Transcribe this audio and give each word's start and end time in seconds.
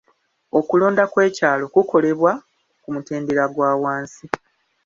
Okulonda 0.59 1.03
kw'ekyalo 1.11 1.65
kukolebwa 1.73 2.31
ku 2.81 2.87
mutendera 2.95 3.45
gwa 3.53 3.71
wansi. 3.81 4.25